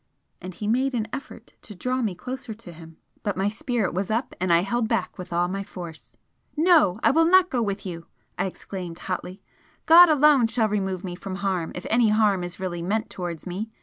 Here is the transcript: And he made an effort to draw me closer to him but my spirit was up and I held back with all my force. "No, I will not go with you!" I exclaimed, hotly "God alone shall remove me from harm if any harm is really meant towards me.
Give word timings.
And 0.41 0.55
he 0.55 0.67
made 0.67 0.95
an 0.95 1.07
effort 1.13 1.53
to 1.61 1.75
draw 1.75 2.01
me 2.01 2.15
closer 2.15 2.55
to 2.55 2.71
him 2.73 2.97
but 3.21 3.37
my 3.37 3.49
spirit 3.49 3.93
was 3.93 4.09
up 4.09 4.33
and 4.41 4.51
I 4.51 4.61
held 4.61 4.87
back 4.87 5.15
with 5.19 5.31
all 5.31 5.47
my 5.47 5.63
force. 5.63 6.17
"No, 6.57 6.99
I 7.03 7.11
will 7.11 7.25
not 7.25 7.51
go 7.51 7.61
with 7.61 7.85
you!" 7.85 8.07
I 8.35 8.45
exclaimed, 8.47 8.97
hotly 8.97 9.43
"God 9.85 10.09
alone 10.09 10.47
shall 10.47 10.67
remove 10.67 11.03
me 11.03 11.13
from 11.13 11.35
harm 11.35 11.71
if 11.75 11.85
any 11.91 12.09
harm 12.09 12.43
is 12.43 12.59
really 12.59 12.81
meant 12.81 13.11
towards 13.11 13.45
me. 13.45 13.69